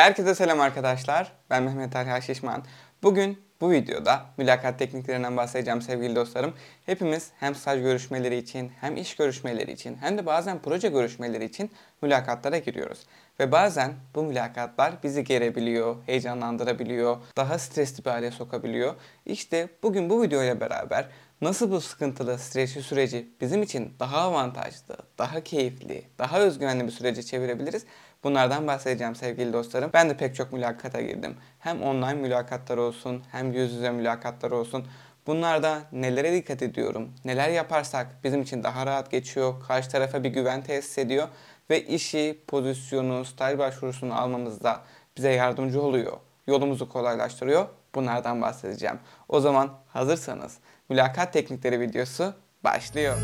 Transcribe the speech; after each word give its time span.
Herkese 0.00 0.34
selam 0.34 0.60
arkadaşlar. 0.60 1.32
Ben 1.50 1.62
Mehmet 1.62 1.96
Erha 1.96 2.20
Şişman. 2.20 2.64
Bugün 3.02 3.42
bu 3.60 3.70
videoda 3.70 4.26
mülakat 4.36 4.78
tekniklerinden 4.78 5.36
bahsedeceğim 5.36 5.82
sevgili 5.82 6.16
dostlarım. 6.16 6.54
Hepimiz 6.86 7.30
hem 7.40 7.54
staj 7.54 7.80
görüşmeleri 7.80 8.36
için, 8.36 8.72
hem 8.80 8.96
iş 8.96 9.16
görüşmeleri 9.16 9.72
için, 9.72 9.96
hem 10.00 10.18
de 10.18 10.26
bazen 10.26 10.58
proje 10.58 10.88
görüşmeleri 10.88 11.44
için 11.44 11.70
mülakatlara 12.02 12.58
giriyoruz. 12.58 13.06
Ve 13.40 13.52
bazen 13.52 13.92
bu 14.14 14.22
mülakatlar 14.22 15.02
bizi 15.02 15.24
gerebiliyor, 15.24 15.96
heyecanlandırabiliyor, 16.06 17.16
daha 17.36 17.58
stresli 17.58 18.04
bir 18.04 18.10
hale 18.10 18.30
sokabiliyor. 18.30 18.94
İşte 19.26 19.68
bugün 19.82 20.10
bu 20.10 20.22
videoyla 20.22 20.60
beraber 20.60 21.08
nasıl 21.40 21.70
bu 21.70 21.80
sıkıntılı, 21.80 22.38
stresli 22.38 22.82
süreci 22.82 23.28
bizim 23.40 23.62
için 23.62 23.94
daha 24.00 24.18
avantajlı, 24.18 24.96
daha 25.18 25.40
keyifli, 25.40 26.04
daha 26.18 26.40
özgüvenli 26.40 26.86
bir 26.86 26.92
sürece 26.92 27.22
çevirebiliriz? 27.22 27.84
Bunlardan 28.24 28.66
bahsedeceğim 28.66 29.14
sevgili 29.14 29.52
dostlarım. 29.52 29.90
Ben 29.94 30.10
de 30.10 30.16
pek 30.16 30.34
çok 30.34 30.52
mülakata 30.52 31.00
girdim. 31.00 31.36
Hem 31.58 31.82
online 31.82 32.14
mülakatlar 32.14 32.78
olsun, 32.78 33.22
hem 33.32 33.52
yüz 33.52 33.72
yüze 33.72 33.90
mülakatlar 33.90 34.50
olsun. 34.50 34.86
Bunlarda 35.26 35.82
nelere 35.92 36.32
dikkat 36.32 36.62
ediyorum, 36.62 37.10
neler 37.24 37.48
yaparsak 37.48 38.06
bizim 38.24 38.42
için 38.42 38.62
daha 38.62 38.86
rahat 38.86 39.10
geçiyor, 39.10 39.54
karşı 39.68 39.90
tarafa 39.90 40.24
bir 40.24 40.28
güven 40.28 40.62
tesis 40.62 40.98
ediyor 40.98 41.28
ve 41.70 41.84
işi, 41.84 42.42
pozisyonu, 42.46 43.24
staj 43.24 43.58
başvurusunu 43.58 44.20
almamızda 44.20 44.80
bize 45.16 45.30
yardımcı 45.32 45.82
oluyor, 45.82 46.16
yolumuzu 46.46 46.88
kolaylaştırıyor. 46.88 47.66
Bunlardan 47.94 48.42
bahsedeceğim. 48.42 48.98
O 49.28 49.40
zaman 49.40 49.70
hazırsanız 49.88 50.58
mülakat 50.88 51.32
teknikleri 51.32 51.80
videosu 51.80 52.34
başlıyor. 52.64 53.16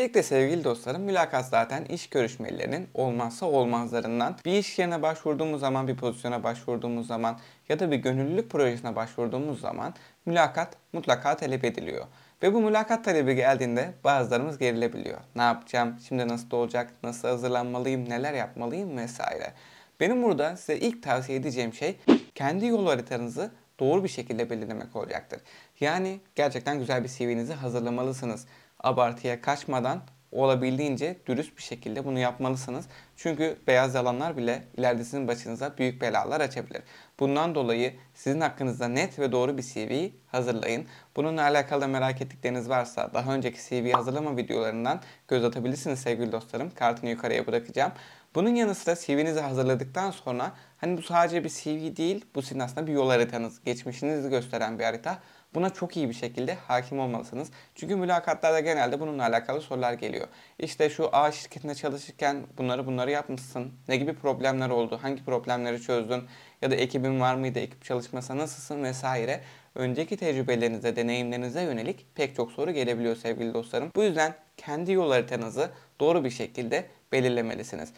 Öncelikle 0.00 0.22
sevgili 0.22 0.64
dostlarım 0.64 1.02
mülakat 1.02 1.46
zaten 1.46 1.84
iş 1.84 2.08
görüşmelerinin 2.08 2.88
olmazsa 2.94 3.46
olmazlarından. 3.46 4.36
Bir 4.44 4.52
iş 4.52 4.78
yerine 4.78 5.02
başvurduğumuz 5.02 5.60
zaman, 5.60 5.88
bir 5.88 5.96
pozisyona 5.96 6.44
başvurduğumuz 6.44 7.06
zaman 7.06 7.38
ya 7.68 7.78
da 7.80 7.90
bir 7.90 7.96
gönüllülük 7.96 8.50
projesine 8.50 8.96
başvurduğumuz 8.96 9.60
zaman 9.60 9.94
mülakat 10.26 10.76
mutlaka 10.92 11.36
talep 11.36 11.64
ediliyor. 11.64 12.06
Ve 12.42 12.54
bu 12.54 12.60
mülakat 12.60 13.04
talebi 13.04 13.34
geldiğinde 13.34 13.92
bazılarımız 14.04 14.58
gerilebiliyor. 14.58 15.18
Ne 15.36 15.42
yapacağım, 15.42 15.96
şimdi 16.08 16.28
nasıl 16.28 16.56
olacak, 16.56 16.90
nasıl 17.02 17.28
hazırlanmalıyım, 17.28 18.08
neler 18.08 18.34
yapmalıyım 18.34 18.96
vesaire. 18.96 19.52
Benim 20.00 20.22
burada 20.22 20.56
size 20.56 20.76
ilk 20.76 21.02
tavsiye 21.02 21.38
edeceğim 21.38 21.74
şey 21.74 21.96
kendi 22.34 22.66
yol 22.66 22.86
haritanızı 22.86 23.50
doğru 23.80 24.04
bir 24.04 24.08
şekilde 24.08 24.50
belirlemek 24.50 24.96
olacaktır. 24.96 25.40
Yani 25.80 26.20
gerçekten 26.34 26.78
güzel 26.78 27.04
bir 27.04 27.08
CV'nizi 27.08 27.54
hazırlamalısınız 27.54 28.46
abartıya 28.82 29.40
kaçmadan 29.40 30.02
olabildiğince 30.32 31.18
dürüst 31.26 31.56
bir 31.56 31.62
şekilde 31.62 32.04
bunu 32.04 32.18
yapmalısınız. 32.18 32.86
Çünkü 33.16 33.56
beyaz 33.66 33.94
yalanlar 33.94 34.36
bile 34.36 34.64
ileride 34.76 35.04
sizin 35.04 35.28
başınıza 35.28 35.78
büyük 35.78 36.02
belalar 36.02 36.40
açabilir. 36.40 36.82
Bundan 37.20 37.54
dolayı 37.54 37.94
sizin 38.14 38.40
hakkınızda 38.40 38.88
net 38.88 39.18
ve 39.18 39.32
doğru 39.32 39.58
bir 39.58 39.62
CV 39.62 40.08
hazırlayın. 40.26 40.86
Bununla 41.16 41.42
alakalı 41.42 41.88
merak 41.88 42.22
ettikleriniz 42.22 42.68
varsa 42.68 43.10
daha 43.14 43.34
önceki 43.34 43.68
CV 43.68 43.92
hazırlama 43.92 44.36
videolarından 44.36 45.00
göz 45.28 45.44
atabilirsiniz 45.44 45.98
sevgili 45.98 46.32
dostlarım. 46.32 46.70
Kartını 46.70 47.10
yukarıya 47.10 47.46
bırakacağım. 47.46 47.92
Bunun 48.34 48.54
yanı 48.54 48.74
sıra 48.74 48.96
CV'nizi 48.96 49.40
hazırladıktan 49.40 50.10
sonra 50.10 50.52
hani 50.76 50.98
bu 50.98 51.02
sadece 51.02 51.44
bir 51.44 51.48
CV 51.48 51.96
değil, 51.96 52.24
bu 52.34 52.42
sizin 52.42 52.60
aslında 52.60 52.86
bir 52.86 52.92
yol 52.92 53.10
haritanız, 53.10 53.64
geçmişinizi 53.64 54.28
gösteren 54.30 54.78
bir 54.78 54.84
harita. 54.84 55.18
Buna 55.54 55.70
çok 55.70 55.96
iyi 55.96 56.08
bir 56.08 56.14
şekilde 56.14 56.54
hakim 56.54 57.00
olmalısınız. 57.00 57.50
Çünkü 57.74 57.96
mülakatlarda 57.96 58.60
genelde 58.60 59.00
bununla 59.00 59.22
alakalı 59.26 59.60
sorular 59.60 59.92
geliyor. 59.92 60.28
İşte 60.58 60.90
şu 60.90 61.08
A 61.12 61.32
şirketinde 61.32 61.74
çalışırken 61.74 62.46
bunları 62.58 62.86
bunları 62.86 63.10
yapmışsın. 63.10 63.72
Ne 63.88 63.96
gibi 63.96 64.14
problemler 64.14 64.70
oldu? 64.70 64.98
Hangi 65.02 65.24
problemleri 65.24 65.82
çözdün? 65.82 66.22
Ya 66.62 66.70
da 66.70 66.74
ekibin 66.74 67.20
var 67.20 67.34
mıydı? 67.34 67.58
Ekip 67.58 67.84
çalışması 67.84 68.38
nasılsın? 68.38 68.82
Vesaire. 68.82 69.40
Önceki 69.74 70.16
tecrübelerinize, 70.16 70.96
deneyimlerinize 70.96 71.62
yönelik 71.62 72.06
pek 72.14 72.36
çok 72.36 72.52
soru 72.52 72.70
gelebiliyor 72.70 73.16
sevgili 73.16 73.54
dostlarım. 73.54 73.90
Bu 73.96 74.02
yüzden 74.02 74.34
kendi 74.56 74.92
yol 74.92 75.10
haritanızı 75.10 75.70
doğru 76.00 76.24
bir 76.24 76.30
şekilde 76.30 76.86
belirlemelisiniz. 77.12 77.92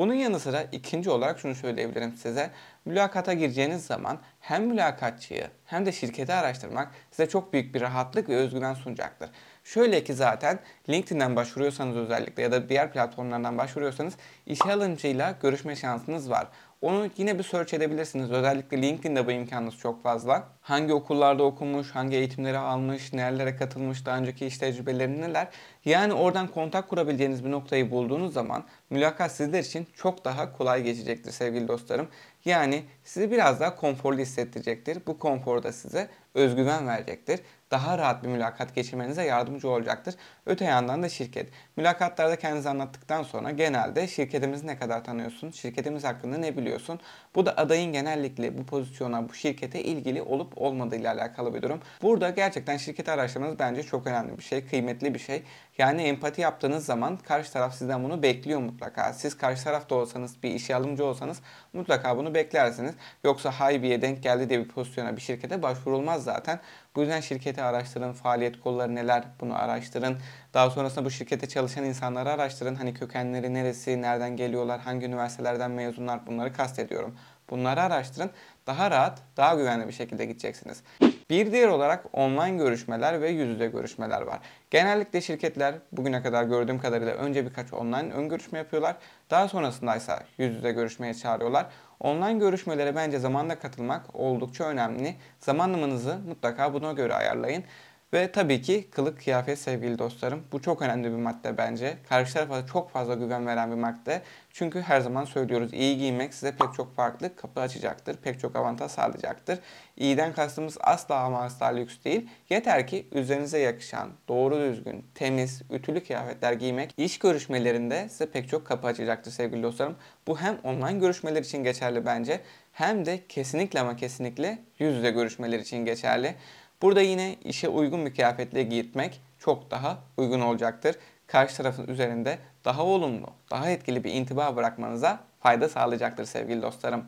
Bunun 0.00 0.14
yanı 0.14 0.40
sıra 0.40 0.62
ikinci 0.72 1.10
olarak 1.10 1.38
şunu 1.38 1.54
söyleyebilirim 1.54 2.16
size. 2.16 2.50
Mülakata 2.84 3.32
gireceğiniz 3.32 3.86
zaman 3.86 4.18
hem 4.40 4.66
mülakatçıyı 4.66 5.46
hem 5.64 5.86
de 5.86 5.92
şirketi 5.92 6.32
araştırmak 6.32 6.88
size 7.10 7.28
çok 7.28 7.52
büyük 7.52 7.74
bir 7.74 7.80
rahatlık 7.80 8.28
ve 8.28 8.36
özgüven 8.36 8.74
sunacaktır. 8.74 9.30
Şöyle 9.64 10.04
ki 10.04 10.14
zaten 10.14 10.58
LinkedIn'den 10.88 11.36
başvuruyorsanız 11.36 11.96
özellikle 11.96 12.42
ya 12.42 12.52
da 12.52 12.68
diğer 12.68 12.92
platformlardan 12.92 13.58
başvuruyorsanız 13.58 14.14
işe 14.46 14.72
alımcıyla 14.72 15.34
görüşme 15.42 15.76
şansınız 15.76 16.30
var. 16.30 16.48
Onu 16.80 17.08
yine 17.16 17.38
bir 17.38 17.44
search 17.44 17.74
edebilirsiniz. 17.74 18.30
Özellikle 18.30 18.82
LinkedIn'de 18.82 19.26
bu 19.26 19.30
imkanınız 19.30 19.76
çok 19.76 20.02
fazla. 20.02 20.48
Hangi 20.60 20.92
okullarda 20.92 21.42
okumuş, 21.42 21.90
hangi 21.90 22.16
eğitimleri 22.16 22.58
almış, 22.58 23.12
nerelere 23.12 23.56
katılmış, 23.56 24.06
daha 24.06 24.18
önceki 24.18 24.46
iş 24.46 24.58
tecrübeleri 24.58 25.20
neler. 25.20 25.48
Yani 25.84 26.12
oradan 26.12 26.48
kontak 26.48 26.88
kurabileceğiniz 26.88 27.44
bir 27.44 27.50
noktayı 27.50 27.90
bulduğunuz 27.90 28.32
zaman 28.32 28.64
mülakat 28.90 29.32
sizler 29.32 29.60
için 29.60 29.86
çok 29.94 30.24
daha 30.24 30.52
kolay 30.52 30.82
geçecektir 30.82 31.30
sevgili 31.30 31.68
dostlarım. 31.68 32.08
Yani 32.44 32.82
sizi 33.04 33.30
biraz 33.30 33.60
daha 33.60 33.76
konforlu 33.76 34.18
hissettirecektir. 34.18 34.98
Bu 35.06 35.18
konfor 35.18 35.62
da 35.62 35.72
size 35.72 36.08
özgüven 36.34 36.86
verecektir. 36.86 37.40
Daha 37.70 37.98
rahat 37.98 38.22
bir 38.22 38.28
mülakat 38.28 38.74
geçirmenize 38.74 39.24
yardımcı 39.24 39.68
olacaktır. 39.68 40.14
Öte 40.46 40.64
yandan 40.64 41.02
da 41.02 41.08
şirket. 41.08 41.48
Mülakatlarda 41.76 42.36
kendinizi 42.36 42.68
anlattıktan 42.68 43.22
sonra 43.22 43.50
genelde 43.50 44.08
şirketimizi 44.08 44.66
ne 44.66 44.78
kadar 44.78 45.04
tanıyorsun, 45.04 45.50
şirketimiz 45.50 46.04
hakkında 46.04 46.38
ne 46.38 46.56
biliyorsun. 46.56 47.00
Bu 47.34 47.46
da 47.46 47.56
adayın 47.56 47.92
genellikle 47.92 48.58
bu 48.58 48.66
pozisyona, 48.66 49.28
bu 49.28 49.34
şirkete 49.34 49.82
ilgili 49.82 50.22
olup 50.22 50.52
olmadığı 50.56 50.96
ile 50.96 51.10
alakalı 51.10 51.54
bir 51.54 51.62
durum. 51.62 51.80
Burada 52.02 52.30
gerçekten 52.30 52.76
şirketi 52.76 53.10
araştırmanız 53.10 53.58
bence 53.58 53.82
çok 53.82 54.06
önemli 54.06 54.38
bir 54.38 54.42
şey, 54.42 54.66
kıymetli 54.66 55.14
bir 55.14 55.18
şey. 55.18 55.42
Yani 55.78 56.02
empati 56.02 56.40
yaptığınız 56.40 56.84
zaman 56.84 57.16
karşı 57.16 57.52
taraf 57.52 57.74
sizden 57.74 58.04
bunu 58.04 58.22
bekliyor 58.22 58.60
mutlaka. 58.60 59.12
Siz 59.12 59.36
karşı 59.36 59.64
tarafta 59.64 59.94
olsanız, 59.94 60.42
bir 60.42 60.50
işe 60.50 60.74
alımcı 60.76 61.04
olsanız 61.04 61.40
mutlaka 61.72 62.16
bunu 62.16 62.34
beklersiniz. 62.34 62.94
Yoksa 63.24 63.50
haybiye 63.50 64.02
denk 64.02 64.22
geldi 64.22 64.48
diye 64.48 64.60
bir 64.64 64.68
pozisyona, 64.68 65.16
bir 65.16 65.20
şirkete 65.20 65.62
başvurulmaz 65.62 66.24
zaten. 66.24 66.60
Bu 66.96 67.00
yüzden 67.00 67.20
şirketi 67.20 67.62
araştırın, 67.62 68.12
faaliyet 68.12 68.60
kolları 68.60 68.94
neler 68.94 69.24
bunu 69.40 69.54
araştırın. 69.54 70.18
Daha 70.54 70.70
sonrasında 70.70 71.04
bu 71.04 71.10
şirkete 71.10 71.48
çalışan 71.48 71.84
insanları 71.84 72.30
araştırın. 72.30 72.74
Hani 72.74 72.94
kökenleri 72.94 73.54
neresi, 73.54 74.02
nereden 74.02 74.36
geliyorlar, 74.36 74.80
hangi 74.80 75.06
üniversitelerden 75.06 75.70
mezunlar 75.70 76.26
bunları 76.26 76.52
kastediyorum. 76.52 77.16
Bunları 77.50 77.82
araştırın. 77.82 78.30
Daha 78.66 78.90
rahat, 78.90 79.22
daha 79.36 79.54
güvenli 79.54 79.88
bir 79.88 79.92
şekilde 79.92 80.24
gideceksiniz. 80.24 80.82
Bir 81.30 81.52
diğer 81.52 81.68
olarak 81.68 82.04
online 82.12 82.56
görüşmeler 82.56 83.20
ve 83.20 83.30
yüz 83.30 83.48
yüze 83.48 83.66
görüşmeler 83.66 84.22
var. 84.22 84.38
Genellikle 84.70 85.20
şirketler 85.20 85.74
bugüne 85.92 86.22
kadar 86.22 86.44
gördüğüm 86.44 86.78
kadarıyla 86.78 87.14
önce 87.14 87.46
birkaç 87.46 87.72
online 87.72 88.12
ön 88.12 88.28
görüşme 88.28 88.58
yapıyorlar. 88.58 88.96
Daha 89.30 89.48
sonrasında 89.48 89.96
ise 89.96 90.12
yüz 90.38 90.54
yüze 90.54 90.72
görüşmeye 90.72 91.14
çağırıyorlar. 91.14 91.66
Online 92.00 92.38
görüşmelere 92.38 92.96
bence 92.96 93.18
zamanla 93.18 93.58
katılmak 93.58 94.14
oldukça 94.14 94.64
önemli. 94.64 95.14
Zamanlamanızı 95.38 96.18
mutlaka 96.28 96.74
buna 96.74 96.92
göre 96.92 97.14
ayarlayın. 97.14 97.64
Ve 98.12 98.32
tabii 98.32 98.62
ki 98.62 98.88
kılık 98.90 99.24
kıyafet 99.24 99.58
sevgili 99.58 99.98
dostlarım. 99.98 100.42
Bu 100.52 100.62
çok 100.62 100.82
önemli 100.82 101.10
bir 101.10 101.16
madde 101.16 101.58
bence. 101.58 101.96
Karşı 102.08 102.34
tarafa 102.34 102.66
çok 102.66 102.90
fazla 102.90 103.14
güven 103.14 103.46
veren 103.46 103.70
bir 103.70 103.76
madde. 103.76 104.22
Çünkü 104.52 104.80
her 104.80 105.00
zaman 105.00 105.24
söylüyoruz 105.24 105.72
iyi 105.72 105.98
giymek 105.98 106.34
size 106.34 106.52
pek 106.56 106.74
çok 106.74 106.96
farklı 106.96 107.36
kapı 107.36 107.60
açacaktır. 107.60 108.16
Pek 108.16 108.40
çok 108.40 108.56
avantaj 108.56 108.90
sağlayacaktır. 108.90 109.58
İyiden 109.96 110.32
kastımız 110.32 110.78
asla 110.80 111.20
ama 111.20 111.42
asla 111.42 111.66
lüks 111.66 111.94
değil. 112.04 112.28
Yeter 112.50 112.86
ki 112.86 113.06
üzerinize 113.12 113.58
yakışan, 113.58 114.10
doğru 114.28 114.60
düzgün, 114.60 115.06
temiz, 115.14 115.62
ütülü 115.70 116.04
kıyafetler 116.04 116.52
giymek 116.52 116.94
iş 116.96 117.18
görüşmelerinde 117.18 118.08
size 118.08 118.26
pek 118.26 118.48
çok 118.48 118.66
kapı 118.66 118.86
açacaktır 118.86 119.30
sevgili 119.30 119.62
dostlarım. 119.62 119.96
Bu 120.26 120.40
hem 120.40 120.58
online 120.64 120.98
görüşmeler 120.98 121.42
için 121.42 121.64
geçerli 121.64 122.06
bence 122.06 122.40
hem 122.72 123.06
de 123.06 123.20
kesinlikle 123.28 123.80
ama 123.80 123.96
kesinlikle 123.96 124.58
yüz 124.78 124.96
yüze 124.96 125.10
görüşmeler 125.10 125.58
için 125.58 125.84
geçerli. 125.84 126.34
Burada 126.82 127.00
yine 127.00 127.36
işe 127.44 127.68
uygun 127.68 128.06
bir 128.06 128.14
kıyafetle 128.14 128.62
giyitmek 128.62 129.20
çok 129.38 129.70
daha 129.70 129.98
uygun 130.16 130.40
olacaktır. 130.40 130.96
Karşı 131.26 131.56
tarafın 131.56 131.86
üzerinde 131.86 132.38
daha 132.64 132.84
olumlu, 132.84 133.26
daha 133.50 133.70
etkili 133.70 134.04
bir 134.04 134.12
intiba 134.12 134.56
bırakmanıza 134.56 135.20
fayda 135.40 135.68
sağlayacaktır 135.68 136.24
sevgili 136.24 136.62
dostlarım. 136.62 137.04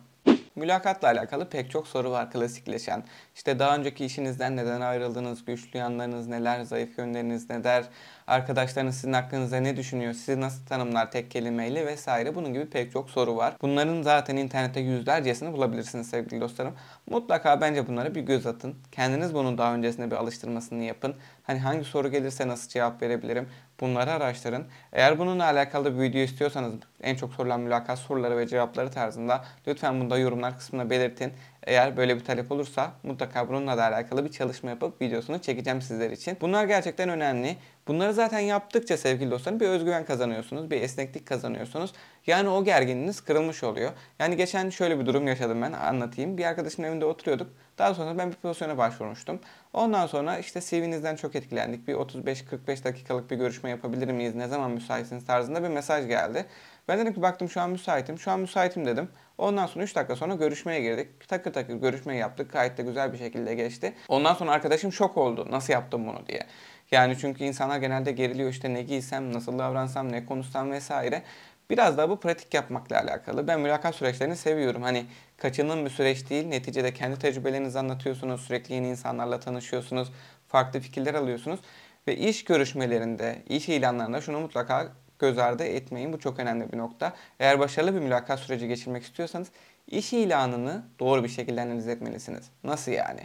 Mülakatla 0.56 1.08
alakalı 1.08 1.49
pek 1.49 1.70
çok 1.70 1.88
soru 1.88 2.10
var 2.10 2.31
klasikleşen. 2.31 3.04
İşte 3.34 3.58
daha 3.58 3.76
önceki 3.76 4.04
işinizden 4.04 4.56
neden 4.56 4.81
ayrıldınız, 4.81 5.44
güçlü 5.44 5.78
yanlarınız 5.78 6.26
neler, 6.26 6.62
zayıf 6.62 6.99
yönleriniz 6.99 7.50
neler, 7.50 7.84
arkadaşlarınız 8.26 8.94
sizin 8.94 9.12
hakkınızda 9.12 9.56
ne 9.56 9.76
düşünüyor, 9.76 10.12
sizi 10.12 10.40
nasıl 10.40 10.66
tanımlar 10.66 11.10
tek 11.10 11.31
kelimeyle 11.31 11.87
vesaire 11.87 12.34
bunun 12.34 12.52
gibi 12.52 12.70
pek 12.70 12.93
çok 12.93 13.10
soru 13.10 13.37
var. 13.37 13.56
Bunların 13.62 14.02
zaten 14.02 14.37
internette 14.37 14.81
yüzlercesini 14.81 15.52
bulabilirsiniz 15.52 16.10
sevgili 16.10 16.40
dostlarım. 16.40 16.75
Mutlaka 17.06 17.60
bence 17.60 17.87
bunlara 17.87 18.14
bir 18.14 18.20
göz 18.20 18.46
atın. 18.46 18.75
Kendiniz 18.93 19.34
bunun 19.34 19.58
daha 19.58 19.75
öncesinde 19.75 20.10
bir 20.10 20.16
alıştırmasını 20.16 20.82
yapın. 20.82 21.14
Hani 21.43 21.59
hangi 21.59 21.85
soru 21.85 22.11
gelirse 22.11 22.49
nasıl 22.49 22.69
cevap 22.69 23.03
verebilirim 23.03 23.49
bunları 23.81 24.12
araştırın. 24.12 24.67
Eğer 24.93 25.19
bununla 25.19 25.44
alakalı 25.44 25.94
bir 25.94 26.00
video 26.03 26.21
istiyorsanız 26.21 26.75
en 27.03 27.17
çok 27.17 27.33
sorulan 27.35 27.61
mülakat 27.61 27.99
soruları 27.99 28.37
ve 28.37 28.47
cevapları 28.47 28.91
tarzında 28.91 29.44
lütfen 29.67 30.00
bunu 30.00 30.11
da 30.11 30.19
yorumlar 30.19 30.59
kısmına 30.59 30.91
belirtin. 30.91 31.33
Eğer 31.67 31.97
böyle 31.97 32.17
bir 32.17 32.25
talep 32.25 32.53
olursa 32.53 32.93
mutlaka 33.03 33.49
bununla 33.49 33.76
da 33.79 33.85
alakalı 33.85 34.25
bir 34.25 34.31
çalışma 34.31 34.70
yapıp 34.70 35.00
videosunu 35.03 35.38
çekeceğim 35.38 35.82
sizler 35.82 36.11
için. 36.11 36.37
Bunlar 36.41 36.64
gerçekten 36.64 37.09
önemli. 37.09 37.56
Bunları 37.88 38.14
zaten 38.14 38.38
yaptıkça 38.38 38.97
sevgili 38.97 39.31
dostlarım 39.31 39.61
bir 39.61 39.69
özgüven 39.69 40.05
kazanıyorsunuz, 40.05 40.70
bir 40.70 40.81
esneklik 40.81 41.26
kazanıyorsunuz. 41.26 41.93
Yani 42.26 42.49
o 42.49 42.64
gerginliğiniz 42.64 43.20
kırılmış 43.20 43.64
oluyor. 43.64 43.91
Yani 44.19 44.37
geçen 44.37 44.70
şöyle 44.70 45.00
bir 45.00 45.06
durum 45.06 45.26
yaşadım 45.26 45.62
ben 45.62 45.73
anlatayım. 45.73 46.38
Bir 46.38 46.44
arkadaşımın 46.44 46.88
evinde 46.88 47.05
oturuyorduk. 47.05 47.50
Daha 47.79 47.94
sonra 47.94 48.19
ben 48.19 48.31
bir 48.31 48.37
pozisyona 48.37 48.79
başvurmuştum. 48.79 49.41
Ondan 49.73 50.06
sonra 50.06 50.38
işte 50.38 50.61
CV'nizden 50.61 51.17
çok 51.17 51.37
etkilendik. 51.37 51.88
Bir 51.88 51.94
35-45 51.94 52.85
dakikalık 52.85 53.31
bir 53.31 53.37
görüşme 53.37 53.70
yapabilir 53.70 54.08
miyiz? 54.08 54.35
Ne 54.35 54.49
zaman 54.49 54.70
müsaitsiniz 54.70 55.26
tarzında 55.26 55.62
bir 55.62 55.69
mesaj 55.69 56.06
geldi. 56.06 56.47
Ben 56.88 56.99
dedim 56.99 57.14
ki 57.14 57.23
baktım 57.23 57.49
şu 57.49 57.61
an 57.61 57.70
müsaitim. 57.70 58.19
Şu 58.19 58.31
an 58.31 58.40
müsaitim 58.40 58.87
dedim. 58.87 59.08
Ondan 59.38 59.67
sonra 59.67 59.84
3 59.84 59.96
dakika 59.96 60.17
sonra 60.17 60.34
görüşmeye 60.34 60.81
girdik. 60.81 61.29
Takır 61.29 61.52
takır 61.52 61.75
görüşme 61.75 62.17
yaptık. 62.17 62.52
Gayet 62.52 62.79
de 62.79 62.82
güzel 62.82 63.12
bir 63.12 63.19
şekilde 63.19 63.55
geçti. 63.55 63.94
Ondan 64.08 64.34
sonra 64.34 64.50
arkadaşım 64.50 64.93
şok 64.93 65.17
oldu. 65.17 65.46
Nasıl 65.50 65.73
yaptım 65.73 66.06
bunu 66.06 66.26
diye. 66.26 66.46
Yani 66.90 67.19
çünkü 67.20 67.44
insanlar 67.44 67.79
genelde 67.79 68.12
geriliyor 68.12 68.50
işte 68.50 68.75
ne 68.75 68.82
giysem, 68.82 69.32
nasıl 69.32 69.58
davransam, 69.58 70.12
ne 70.12 70.26
konuşsam 70.26 70.70
vesaire. 70.70 71.23
Biraz 71.70 71.99
daha 71.99 72.11
bu 72.11 72.20
pratik 72.20 72.55
yapmakla 72.55 73.00
alakalı. 73.00 73.49
Ben 73.49 73.61
mülakat 73.61 73.94
süreçlerini 73.94 74.37
seviyorum. 74.37 74.82
Hani 74.82 75.06
kaçının 75.37 75.84
bir 75.84 75.90
süreç 75.90 76.31
değil. 76.31 76.46
Neticede 76.46 76.94
kendi 76.94 77.19
tecrübelerinizi 77.19 77.79
anlatıyorsunuz. 77.79 78.40
Sürekli 78.40 78.75
yeni 78.75 78.88
insanlarla 78.88 79.40
tanışıyorsunuz. 79.40 80.12
Farklı 80.49 80.81
fikirler 80.81 81.14
alıyorsunuz. 81.14 81.61
Ve 82.06 82.17
iş 82.17 82.44
görüşmelerinde, 82.44 83.43
iş 83.49 83.69
ilanlarında 83.69 84.20
şunu 84.20 84.40
mutlaka 84.40 84.93
göz 85.22 85.38
ardı 85.38 85.64
etmeyin. 85.64 86.12
Bu 86.12 86.19
çok 86.19 86.38
önemli 86.38 86.72
bir 86.72 86.78
nokta. 86.78 87.12
Eğer 87.40 87.58
başarılı 87.58 87.94
bir 87.94 88.00
mülakat 88.00 88.40
süreci 88.40 88.69
geçirmek 88.69 89.02
istiyorsanız 89.02 89.48
iş 89.86 90.12
ilanını 90.12 90.82
doğru 91.00 91.24
bir 91.24 91.28
şekilde 91.28 91.60
analiz 91.60 91.88
etmelisiniz. 91.88 92.50
Nasıl 92.64 92.92
yani? 92.92 93.20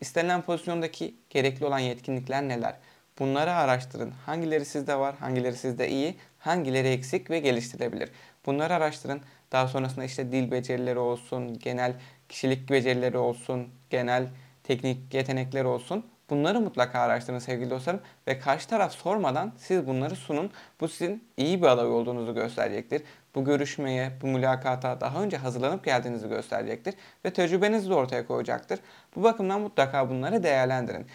İstenilen 0.00 0.42
pozisyondaki 0.42 1.14
gerekli 1.30 1.66
olan 1.66 1.78
yetkinlikler 1.78 2.42
neler? 2.42 2.74
Bunları 3.18 3.52
araştırın. 3.52 4.10
Hangileri 4.26 4.64
sizde 4.64 4.96
var, 4.96 5.14
hangileri 5.20 5.56
sizde 5.56 5.88
iyi, 5.88 6.16
hangileri 6.38 6.88
eksik 6.88 7.30
ve 7.30 7.38
geliştirilebilir. 7.38 8.10
Bunları 8.46 8.74
araştırın. 8.74 9.20
Daha 9.52 9.68
sonrasında 9.68 10.04
işte 10.04 10.32
dil 10.32 10.50
becerileri 10.50 10.98
olsun, 10.98 11.58
genel 11.58 11.94
kişilik 12.28 12.70
becerileri 12.70 13.18
olsun, 13.18 13.68
genel 13.90 14.26
teknik 14.64 15.14
yetenekleri 15.14 15.66
olsun. 15.66 16.06
Bunları 16.32 16.60
mutlaka 16.60 17.00
araştırın 17.00 17.38
sevgili 17.38 17.70
dostlarım 17.70 18.00
ve 18.28 18.38
karşı 18.38 18.68
taraf 18.68 18.92
sormadan 18.92 19.52
siz 19.56 19.86
bunları 19.86 20.16
sunun. 20.16 20.50
Bu 20.80 20.88
sizin 20.88 21.24
iyi 21.36 21.62
bir 21.62 21.66
aday 21.66 21.86
olduğunuzu 21.86 22.34
gösterecektir. 22.34 23.02
Bu 23.34 23.44
görüşmeye, 23.44 24.10
bu 24.22 24.26
mülakata 24.26 25.00
daha 25.00 25.22
önce 25.22 25.36
hazırlanıp 25.36 25.84
geldiğinizi 25.84 26.28
gösterecektir 26.28 26.94
ve 27.24 27.32
tecrübenizi 27.32 27.90
de 27.90 27.94
ortaya 27.94 28.26
koyacaktır. 28.26 28.80
Bu 29.16 29.22
bakımdan 29.22 29.60
mutlaka 29.60 30.10
bunları 30.10 30.42
değerlendirin. 30.42 31.06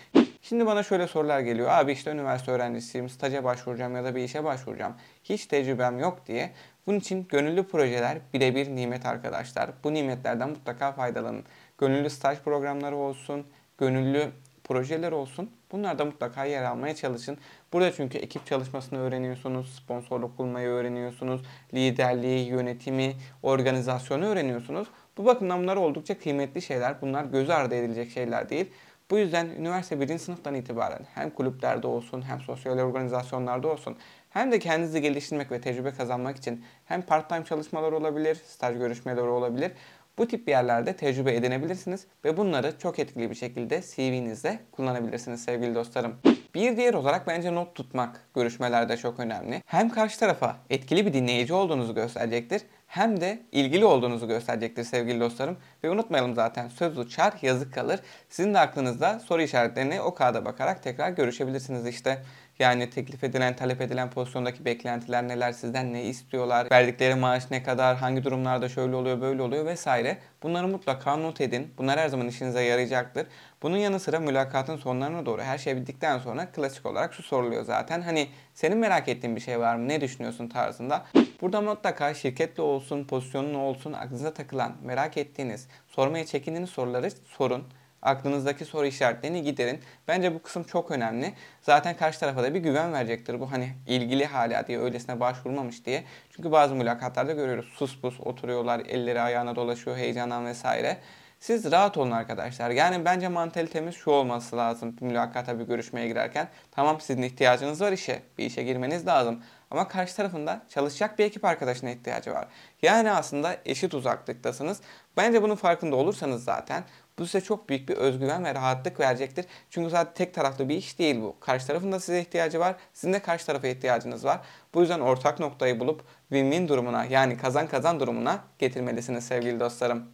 Şimdi 0.41 0.65
bana 0.65 0.83
şöyle 0.83 1.07
sorular 1.07 1.39
geliyor. 1.39 1.69
Abi 1.69 1.91
işte 1.91 2.11
üniversite 2.11 2.51
öğrencisiyim, 2.51 3.09
staja 3.09 3.43
başvuracağım 3.43 3.95
ya 3.95 4.03
da 4.03 4.15
bir 4.15 4.23
işe 4.23 4.43
başvuracağım. 4.43 4.93
Hiç 5.23 5.45
tecrübem 5.45 5.99
yok 5.99 6.27
diye. 6.27 6.51
Bunun 6.87 6.99
için 6.99 7.27
gönüllü 7.29 7.67
projeler 7.67 8.17
birebir 8.33 8.75
nimet 8.75 9.05
arkadaşlar. 9.05 9.69
Bu 9.83 9.93
nimetlerden 9.93 10.49
mutlaka 10.49 10.91
faydalanın. 10.91 11.43
Gönüllü 11.77 12.09
staj 12.09 12.39
programları 12.39 12.95
olsun, 12.95 13.45
gönüllü 13.77 14.31
projeler 14.67 15.11
olsun. 15.11 15.51
Bunlarda 15.71 16.05
mutlaka 16.05 16.45
yer 16.45 16.63
almaya 16.63 16.95
çalışın. 16.95 17.37
Burada 17.73 17.91
çünkü 17.91 18.17
ekip 18.17 18.45
çalışmasını 18.45 18.99
öğreniyorsunuz, 18.99 19.75
sponsorluk 19.75 20.37
bulmayı 20.37 20.67
öğreniyorsunuz, 20.67 21.41
liderliği, 21.73 22.47
yönetimi, 22.47 23.13
organizasyonu 23.43 24.25
öğreniyorsunuz. 24.25 24.87
Bu 25.17 25.25
bakımdan 25.25 25.63
bunlar 25.63 25.75
oldukça 25.75 26.19
kıymetli 26.19 26.61
şeyler. 26.61 27.01
Bunlar 27.01 27.25
göz 27.25 27.49
ardı 27.49 27.75
edilecek 27.75 28.11
şeyler 28.11 28.49
değil. 28.49 28.71
Bu 29.11 29.17
yüzden 29.17 29.45
üniversite 29.45 29.99
birinci 29.99 30.23
sınıftan 30.23 30.55
itibaren 30.55 31.05
hem 31.15 31.29
kulüplerde 31.29 31.87
olsun 31.87 32.21
hem 32.21 32.41
sosyal 32.41 32.79
organizasyonlarda 32.79 33.67
olsun 33.67 33.97
hem 34.29 34.51
de 34.51 34.59
kendinizi 34.59 35.01
geliştirmek 35.01 35.51
ve 35.51 35.61
tecrübe 35.61 35.91
kazanmak 35.91 36.37
için 36.37 36.65
hem 36.85 37.01
part-time 37.01 37.45
çalışmalar 37.45 37.91
olabilir, 37.91 38.35
staj 38.45 38.77
görüşmeleri 38.77 39.27
olabilir. 39.27 39.71
Bu 40.17 40.27
tip 40.27 40.49
yerlerde 40.49 40.95
tecrübe 40.95 41.35
edinebilirsiniz 41.35 42.07
ve 42.25 42.37
bunları 42.37 42.79
çok 42.79 42.99
etkili 42.99 43.29
bir 43.29 43.35
şekilde 43.35 43.81
CV'nizde 43.81 44.59
kullanabilirsiniz 44.71 45.43
sevgili 45.43 45.75
dostlarım. 45.75 46.15
Bir 46.55 46.77
diğer 46.77 46.93
olarak 46.93 47.27
bence 47.27 47.55
not 47.55 47.75
tutmak 47.75 48.21
görüşmelerde 48.35 48.97
çok 48.97 49.19
önemli. 49.19 49.63
Hem 49.65 49.89
karşı 49.89 50.19
tarafa 50.19 50.57
etkili 50.69 51.05
bir 51.05 51.13
dinleyici 51.13 51.53
olduğunuzu 51.53 51.95
gösterecektir 51.95 52.61
hem 52.87 53.21
de 53.21 53.39
ilgili 53.51 53.85
olduğunuzu 53.85 54.27
gösterecektir 54.27 54.83
sevgili 54.83 55.19
dostlarım. 55.19 55.57
Ve 55.83 55.89
unutmayalım 55.89 56.35
zaten 56.35 56.67
söz 56.67 56.97
uçar 56.97 57.33
yazık 57.41 57.73
kalır. 57.73 57.99
Sizin 58.29 58.53
de 58.53 58.59
aklınızda 58.59 59.19
soru 59.19 59.41
işaretlerini 59.41 60.01
o 60.01 60.13
kağıda 60.13 60.45
bakarak 60.45 60.83
tekrar 60.83 61.09
görüşebilirsiniz 61.09 61.87
işte. 61.87 62.21
Yani 62.59 62.89
teklif 62.89 63.23
edilen, 63.23 63.55
talep 63.55 63.81
edilen 63.81 64.09
pozisyondaki 64.09 64.65
beklentiler 64.65 65.27
neler, 65.27 65.51
sizden 65.51 65.93
ne 65.93 66.03
istiyorlar, 66.03 66.67
verdikleri 66.71 67.15
maaş 67.15 67.51
ne 67.51 67.63
kadar, 67.63 67.97
hangi 67.97 68.23
durumlarda 68.23 68.69
şöyle 68.69 68.95
oluyor, 68.95 69.21
böyle 69.21 69.41
oluyor 69.41 69.65
vesaire. 69.65 70.17
Bunları 70.43 70.67
mutlaka 70.67 71.15
not 71.15 71.41
edin. 71.41 71.73
Bunlar 71.77 71.99
her 71.99 72.07
zaman 72.07 72.27
işinize 72.27 72.61
yarayacaktır. 72.61 73.27
Bunun 73.61 73.77
yanı 73.77 73.99
sıra 73.99 74.19
mülakatın 74.19 74.77
sonlarına 74.77 75.25
doğru 75.25 75.41
her 75.41 75.57
şey 75.57 75.75
bittikten 75.75 76.19
sonra 76.19 76.45
klasik 76.45 76.85
olarak 76.85 77.13
şu 77.13 77.23
soruluyor 77.23 77.65
zaten. 77.65 78.01
Hani 78.01 78.27
senin 78.53 78.77
merak 78.77 79.07
ettiğin 79.07 79.35
bir 79.35 79.41
şey 79.41 79.59
var 79.59 79.75
mı, 79.75 79.87
ne 79.87 80.01
düşünüyorsun 80.01 80.47
tarzında. 80.47 81.05
Burada 81.41 81.61
mutlaka 81.61 82.13
şirketle 82.13 82.63
olsun, 82.63 83.03
pozisyonun 83.03 83.53
olsun, 83.53 83.93
aklınıza 83.93 84.33
takılan, 84.33 84.75
merak 84.83 85.17
ettiğiniz, 85.17 85.67
sormaya 85.87 86.25
çekindiğiniz 86.25 86.69
soruları 86.69 87.11
sorun. 87.11 87.63
Aklınızdaki 88.01 88.65
soru 88.65 88.85
işaretlerini 88.85 89.43
giderin. 89.43 89.79
Bence 90.07 90.35
bu 90.35 90.41
kısım 90.41 90.63
çok 90.63 90.91
önemli. 90.91 91.33
Zaten 91.61 91.97
karşı 91.97 92.19
tarafa 92.19 92.43
da 92.43 92.53
bir 92.53 92.59
güven 92.59 92.93
verecektir. 92.93 93.39
Bu 93.39 93.51
hani 93.51 93.69
ilgili 93.87 94.25
hala 94.25 94.67
diye 94.67 94.79
öylesine 94.79 95.19
başvurmamış 95.19 95.85
diye. 95.85 96.03
Çünkü 96.29 96.51
bazı 96.51 96.75
mülakatlarda 96.75 97.31
görüyoruz. 97.31 97.65
Sus 97.73 98.01
pus 98.01 98.19
oturuyorlar, 98.19 98.79
elleri 98.79 99.21
ayağına 99.21 99.55
dolaşıyor 99.55 99.97
heyecandan 99.97 100.45
vesaire. 100.45 100.97
Siz 101.39 101.71
rahat 101.71 101.97
olun 101.97 102.11
arkadaşlar. 102.11 102.69
Yani 102.69 103.05
bence 103.05 103.27
mantalitemiz 103.27 103.95
şu 103.95 104.11
olması 104.11 104.57
lazım 104.57 104.95
mülakata 105.01 105.59
bir 105.59 105.63
görüşmeye 105.63 106.07
girerken. 106.07 106.47
Tamam 106.71 107.01
sizin 107.01 107.21
ihtiyacınız 107.21 107.81
var 107.81 107.91
işe. 107.91 108.21
Bir 108.37 108.45
işe 108.45 108.63
girmeniz 108.63 109.07
lazım. 109.07 109.43
Ama 109.71 109.87
karşı 109.87 110.15
tarafında 110.15 110.61
çalışacak 110.69 111.19
bir 111.19 111.25
ekip 111.25 111.45
arkadaşına 111.45 111.89
ihtiyacı 111.89 112.31
var. 112.31 112.47
Yani 112.81 113.11
aslında 113.11 113.57
eşit 113.65 113.93
uzaklıktasınız. 113.93 114.81
Bence 115.17 115.41
bunun 115.41 115.55
farkında 115.55 115.95
olursanız 115.95 116.43
zaten 116.43 116.83
bu 117.19 117.25
size 117.25 117.41
çok 117.41 117.69
büyük 117.69 117.89
bir 117.89 117.97
özgüven 117.97 118.43
ve 118.45 118.55
rahatlık 118.55 118.99
verecektir. 118.99 119.45
Çünkü 119.69 119.89
zaten 119.89 120.13
tek 120.13 120.33
taraflı 120.33 120.69
bir 120.69 120.75
iş 120.75 120.99
değil 120.99 121.21
bu. 121.21 121.35
Karşı 121.39 121.67
tarafın 121.67 121.91
da 121.91 121.99
size 121.99 122.21
ihtiyacı 122.21 122.59
var. 122.59 122.75
Sizin 122.93 123.13
de 123.13 123.19
karşı 123.19 123.45
tarafa 123.45 123.67
ihtiyacınız 123.67 124.25
var. 124.25 124.39
Bu 124.73 124.81
yüzden 124.81 124.99
ortak 124.99 125.39
noktayı 125.39 125.79
bulup 125.79 126.03
win-win 126.31 126.67
durumuna 126.67 127.05
yani 127.05 127.37
kazan 127.37 127.67
kazan 127.67 127.99
durumuna 127.99 128.43
getirmelisiniz 128.59 129.27
sevgili 129.27 129.59
dostlarım. 129.59 130.05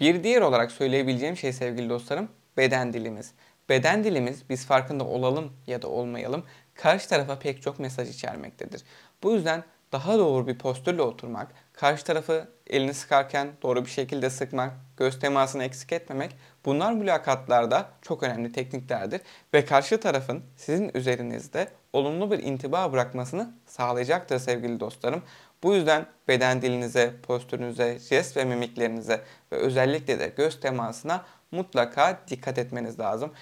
Bir 0.00 0.24
diğer 0.24 0.40
olarak 0.40 0.72
söyleyebileceğim 0.72 1.36
şey 1.36 1.52
sevgili 1.52 1.88
dostlarım 1.88 2.28
beden 2.56 2.92
dilimiz. 2.92 3.32
Beden 3.68 4.04
dilimiz 4.04 4.48
biz 4.50 4.66
farkında 4.66 5.04
olalım 5.04 5.52
ya 5.66 5.82
da 5.82 5.88
olmayalım 5.88 6.44
karşı 6.74 7.08
tarafa 7.08 7.38
pek 7.38 7.62
çok 7.62 7.78
mesaj 7.78 8.10
içermektedir. 8.10 8.82
Bu 9.22 9.32
yüzden 9.32 9.64
daha 9.92 10.18
doğru 10.18 10.46
bir 10.46 10.58
postürle 10.58 11.02
oturmak, 11.02 11.48
karşı 11.72 12.04
tarafı 12.04 12.48
elini 12.66 12.94
sıkarken 12.94 13.48
doğru 13.62 13.84
bir 13.84 13.90
şekilde 13.90 14.30
sıkmak, 14.30 14.72
göz 14.96 15.18
temasını 15.18 15.64
eksik 15.64 15.92
etmemek 15.92 16.36
bunlar 16.64 16.92
mülakatlarda 16.92 17.88
çok 18.02 18.22
önemli 18.22 18.52
tekniklerdir 18.52 19.20
ve 19.54 19.64
karşı 19.64 20.00
tarafın 20.00 20.42
sizin 20.56 20.90
üzerinizde 20.94 21.68
olumlu 21.92 22.30
bir 22.30 22.38
intiba 22.38 22.92
bırakmasını 22.92 23.54
sağlayacaktır 23.66 24.38
sevgili 24.38 24.80
dostlarım. 24.80 25.22
Bu 25.62 25.74
yüzden 25.74 26.06
beden 26.28 26.62
dilinize, 26.62 27.14
postürünüze, 27.26 27.98
jest 27.98 28.36
ve 28.36 28.44
mimiklerinize 28.44 29.20
ve 29.52 29.56
özellikle 29.56 30.20
de 30.20 30.32
göz 30.36 30.60
temasına 30.60 31.24
mutlaka 31.50 32.20
dikkat 32.28 32.58
etmeniz 32.58 32.98
lazım. 32.98 33.32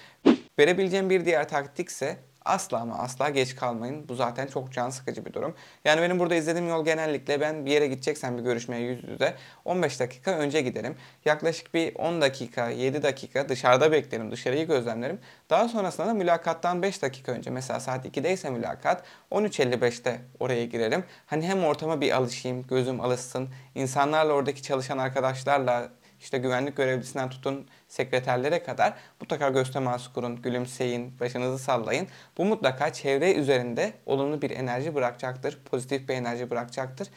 Verebileceğim 0.59 1.09
bir 1.09 1.25
diğer 1.25 1.49
taktik 1.49 1.89
ise 1.89 2.17
Asla 2.45 2.79
ama 2.79 2.97
asla 2.97 3.29
geç 3.29 3.55
kalmayın. 3.55 4.09
Bu 4.09 4.15
zaten 4.15 4.47
çok 4.47 4.71
can 4.71 4.89
sıkıcı 4.89 5.25
bir 5.25 5.33
durum. 5.33 5.55
Yani 5.85 6.01
benim 6.01 6.19
burada 6.19 6.35
izlediğim 6.35 6.69
yol 6.69 6.85
genellikle 6.85 7.41
ben 7.41 7.65
bir 7.65 7.71
yere 7.71 7.87
gideceksem 7.87 8.37
bir 8.37 8.43
görüşmeye 8.43 8.81
yüz 8.81 9.03
yüze 9.03 9.35
15 9.65 9.99
dakika 9.99 10.31
önce 10.31 10.61
giderim. 10.61 10.95
Yaklaşık 11.25 11.73
bir 11.73 11.95
10 11.95 12.21
dakika, 12.21 12.69
7 12.69 13.03
dakika 13.03 13.49
dışarıda 13.49 13.91
beklerim, 13.91 14.31
dışarıyı 14.31 14.67
gözlemlerim. 14.67 15.19
Daha 15.49 15.67
sonrasında 15.67 16.07
da 16.07 16.13
mülakattan 16.13 16.81
5 16.81 17.01
dakika 17.01 17.31
önce 17.31 17.49
mesela 17.49 17.79
saat 17.79 18.05
2'deyse 18.05 18.49
mülakat 18.49 19.03
13.55'te 19.31 20.21
oraya 20.39 20.65
girerim. 20.65 21.03
Hani 21.25 21.47
hem 21.47 21.63
ortama 21.63 22.01
bir 22.01 22.11
alışayım, 22.11 22.67
gözüm 22.67 23.01
alışsın, 23.01 23.49
insanlarla 23.75 24.33
oradaki 24.33 24.63
çalışan 24.63 24.97
arkadaşlarla 24.97 25.89
işte 26.21 26.37
güvenlik 26.37 26.77
görevlisinden 26.77 27.29
tutun 27.29 27.67
sekreterlere 27.87 28.63
kadar 28.63 28.93
mutlaka 29.21 29.49
göz 29.49 29.71
teması 29.71 30.13
kurun, 30.13 30.41
gülümseyin, 30.41 31.19
başınızı 31.19 31.63
sallayın. 31.63 32.07
Bu 32.37 32.45
mutlaka 32.45 32.93
çevre 32.93 33.33
üzerinde 33.33 33.93
olumlu 34.05 34.41
bir 34.41 34.51
enerji 34.51 34.95
bırakacaktır, 34.95 35.59
pozitif 35.65 36.09
bir 36.09 36.13
enerji 36.13 36.49
bırakacaktır. 36.49 37.07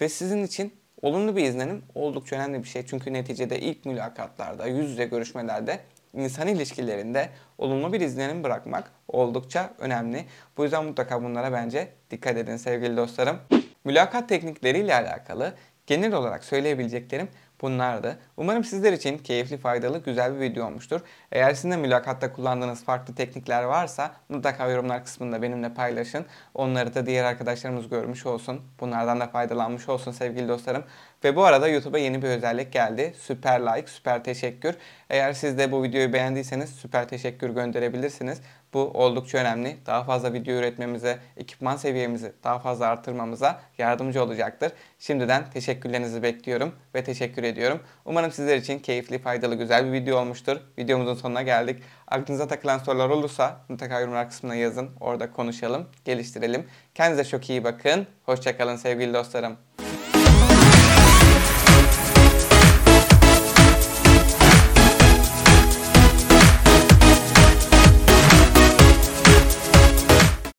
Ve 0.00 0.08
sizin 0.08 0.44
için 0.44 0.74
olumlu 1.02 1.36
bir 1.36 1.44
izlenim 1.44 1.82
oldukça 1.94 2.36
önemli 2.36 2.62
bir 2.62 2.68
şey. 2.68 2.86
Çünkü 2.86 3.12
neticede 3.12 3.60
ilk 3.60 3.84
mülakatlarda, 3.84 4.66
yüz 4.66 4.90
yüze 4.90 5.04
görüşmelerde 5.04 5.80
insan 6.14 6.48
ilişkilerinde 6.48 7.28
olumlu 7.58 7.92
bir 7.92 8.00
izlenim 8.00 8.44
bırakmak 8.44 8.90
oldukça 9.08 9.74
önemli. 9.78 10.24
Bu 10.56 10.62
yüzden 10.62 10.84
mutlaka 10.84 11.22
bunlara 11.22 11.52
bence 11.52 11.88
dikkat 12.10 12.36
edin 12.36 12.56
sevgili 12.56 12.96
dostlarım. 12.96 13.38
Mülakat 13.84 14.28
teknikleriyle 14.28 14.94
alakalı 14.94 15.54
genel 15.86 16.14
olarak 16.14 16.44
söyleyebileceklerim 16.44 17.28
bunlardı. 17.62 18.18
Umarım 18.36 18.64
sizler 18.64 18.92
için 18.92 19.18
keyifli, 19.18 19.58
faydalı, 19.58 19.98
güzel 19.98 20.34
bir 20.34 20.40
video 20.40 20.66
olmuştur. 20.66 21.00
Eğer 21.32 21.54
sizin 21.54 21.70
de 21.70 21.76
mülakatta 21.76 22.32
kullandığınız 22.32 22.84
farklı 22.84 23.14
teknikler 23.14 23.62
varsa 23.62 24.12
mutlaka 24.28 24.68
yorumlar 24.68 25.04
kısmında 25.04 25.42
benimle 25.42 25.74
paylaşın. 25.74 26.26
Onları 26.54 26.94
da 26.94 27.06
diğer 27.06 27.24
arkadaşlarımız 27.24 27.88
görmüş 27.88 28.26
olsun. 28.26 28.60
Bunlardan 28.80 29.20
da 29.20 29.26
faydalanmış 29.26 29.88
olsun 29.88 30.12
sevgili 30.12 30.48
dostlarım. 30.48 30.84
Ve 31.24 31.36
bu 31.36 31.44
arada 31.44 31.68
YouTube'a 31.68 31.98
yeni 31.98 32.22
bir 32.22 32.28
özellik 32.28 32.72
geldi. 32.72 33.14
Süper 33.18 33.60
like, 33.60 33.90
süper 33.90 34.24
teşekkür. 34.24 34.74
Eğer 35.10 35.32
siz 35.32 35.58
de 35.58 35.72
bu 35.72 35.82
videoyu 35.82 36.12
beğendiyseniz 36.12 36.70
süper 36.70 37.08
teşekkür 37.08 37.50
gönderebilirsiniz. 37.50 38.40
Bu 38.74 38.78
oldukça 38.78 39.38
önemli. 39.38 39.76
Daha 39.86 40.04
fazla 40.04 40.32
video 40.32 40.54
üretmemize, 40.54 41.18
ekipman 41.36 41.76
seviyemizi 41.76 42.32
daha 42.44 42.58
fazla 42.58 42.86
artırmamıza 42.86 43.60
yardımcı 43.78 44.22
olacaktır. 44.22 44.72
Şimdiden 44.98 45.50
teşekkürlerinizi 45.50 46.22
bekliyorum 46.22 46.72
ve 46.94 47.04
teşekkür 47.04 47.42
ediyorum. 47.42 47.80
Umarım 48.04 48.32
sizler 48.32 48.56
için 48.56 48.78
keyifli, 48.78 49.18
faydalı, 49.18 49.54
güzel 49.54 49.86
bir 49.86 49.92
video 49.92 50.18
olmuştur. 50.18 50.56
Videomuzun 50.78 51.14
sonuna 51.14 51.42
geldik. 51.42 51.82
Aklınıza 52.08 52.48
takılan 52.48 52.78
sorular 52.78 53.08
olursa 53.08 53.60
mutlaka 53.68 54.00
yorumlar 54.00 54.28
kısmına 54.28 54.54
yazın. 54.54 54.90
Orada 55.00 55.32
konuşalım, 55.32 55.86
geliştirelim. 56.04 56.66
Kendinize 56.94 57.24
çok 57.24 57.50
iyi 57.50 57.64
bakın. 57.64 58.06
Hoşçakalın 58.22 58.76
sevgili 58.76 59.14
dostlarım. 59.14 59.56